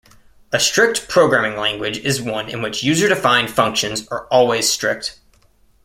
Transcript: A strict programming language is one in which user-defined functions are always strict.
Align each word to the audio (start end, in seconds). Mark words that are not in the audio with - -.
A 0.51 0.59
strict 0.59 1.07
programming 1.07 1.59
language 1.59 1.99
is 1.99 2.19
one 2.23 2.49
in 2.49 2.63
which 2.63 2.81
user-defined 2.81 3.51
functions 3.51 4.07
are 4.07 4.25
always 4.31 4.67
strict. 4.67 5.19